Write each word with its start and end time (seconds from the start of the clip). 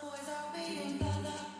boys 0.00 0.28
are 0.28 0.52
being 0.54 0.98
gathered. 0.98 1.53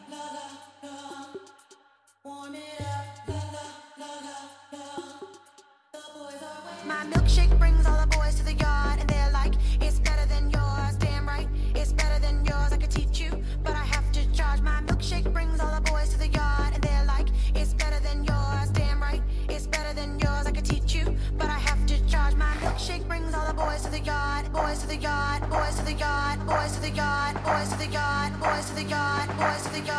Boys 24.65 24.81
to 24.81 24.87
the 24.87 24.97
yard, 24.97 25.43
boys 25.51 25.77
to 25.77 25.85
the 25.85 25.93
yard, 25.93 26.47
boys 26.47 26.73
to 26.73 26.81
the 26.81 26.91
yard, 26.91 27.35
boys 27.45 27.69
to 27.69 27.77
the 27.77 27.87
yard, 27.87 28.33
boys 28.41 28.71
to 28.71 28.75
the 28.75 28.85
yard, 28.85 29.29
boys 29.37 29.63
to 29.63 29.73
the 29.73 29.81
yard. 29.81 29.94